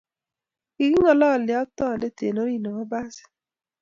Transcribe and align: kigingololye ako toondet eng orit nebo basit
kigingololye 0.75 1.53
ako 1.61 1.71
toondet 1.77 2.17
eng 2.25 2.39
orit 2.41 2.61
nebo 2.61 2.81
basit 2.91 3.29